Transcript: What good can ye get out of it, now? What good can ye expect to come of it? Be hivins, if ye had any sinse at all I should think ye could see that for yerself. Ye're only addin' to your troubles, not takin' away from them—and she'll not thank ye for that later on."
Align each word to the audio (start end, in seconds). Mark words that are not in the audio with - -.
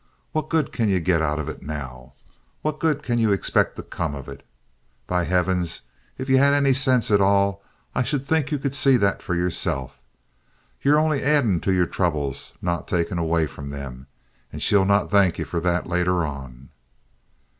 What 0.31 0.49
good 0.49 0.71
can 0.71 0.89
ye 0.89 0.99
get 0.99 1.21
out 1.21 1.37
of 1.37 1.47
it, 1.47 1.61
now? 1.61 2.13
What 2.63 2.79
good 2.79 3.03
can 3.03 3.19
ye 3.19 3.31
expect 3.31 3.75
to 3.75 3.83
come 3.83 4.15
of 4.15 4.27
it? 4.27 4.41
Be 5.07 5.13
hivins, 5.25 5.81
if 6.17 6.27
ye 6.27 6.37
had 6.37 6.55
any 6.55 6.73
sinse 6.73 7.11
at 7.11 7.21
all 7.21 7.61
I 7.93 8.01
should 8.01 8.25
think 8.25 8.51
ye 8.51 8.57
could 8.57 8.73
see 8.73 8.97
that 8.97 9.21
for 9.21 9.35
yerself. 9.35 10.01
Ye're 10.81 10.97
only 10.97 11.21
addin' 11.23 11.59
to 11.59 11.71
your 11.71 11.85
troubles, 11.85 12.53
not 12.63 12.87
takin' 12.87 13.19
away 13.19 13.45
from 13.45 13.69
them—and 13.69 14.63
she'll 14.63 14.85
not 14.85 15.11
thank 15.11 15.37
ye 15.37 15.45
for 15.45 15.59
that 15.59 15.85
later 15.85 16.25
on." 16.25 16.69